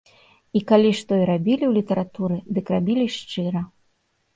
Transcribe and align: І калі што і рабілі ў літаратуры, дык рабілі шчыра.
І 0.59 0.61
калі 0.71 0.93
што 1.01 1.11
і 1.21 1.27
рабілі 1.31 1.63
ў 1.69 1.71
літаратуры, 1.79 2.41
дык 2.59 2.77
рабілі 2.79 3.05
шчыра. 3.23 3.69